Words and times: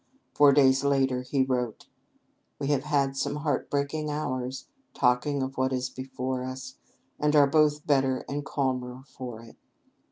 Four 0.33 0.51
days 0.51 0.83
later 0.83 1.21
he 1.21 1.43
wrote: 1.43 1.85
"We 2.57 2.69
have 2.69 2.85
had 2.85 3.15
some 3.15 3.35
heart 3.35 3.69
breaking 3.69 4.09
hours, 4.09 4.65
talking 4.95 5.43
of 5.43 5.59
what 5.59 5.71
is 5.71 5.91
before 5.91 6.43
us, 6.43 6.73
and 7.19 7.35
are 7.35 7.45
both 7.45 7.85
better 7.85 8.25
and 8.27 8.43
calmer 8.43 9.03
for 9.05 9.43
it." 9.43 9.57